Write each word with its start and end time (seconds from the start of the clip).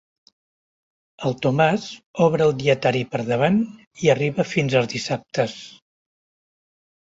El 1.27 1.35
Tomàs 1.45 1.83
obre 2.27 2.47
el 2.49 2.53
dietari 2.61 3.03
per 3.11 3.21
davant 3.27 3.61
i 4.07 4.11
arriba 4.15 4.47
fins 4.55 4.79
als 4.81 4.91
dissabtes. 4.97 5.55